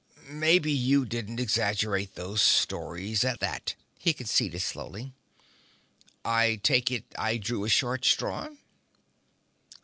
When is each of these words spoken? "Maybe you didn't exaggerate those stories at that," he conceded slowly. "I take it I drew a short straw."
"Maybe 0.25 0.71
you 0.71 1.05
didn't 1.05 1.39
exaggerate 1.39 2.15
those 2.15 2.41
stories 2.41 3.23
at 3.23 3.39
that," 3.39 3.75
he 3.99 4.13
conceded 4.13 4.63
slowly. 4.63 5.13
"I 6.25 6.59
take 6.63 6.89
it 6.89 7.03
I 7.19 7.37
drew 7.37 7.65
a 7.65 7.69
short 7.69 8.03
straw." 8.05 8.49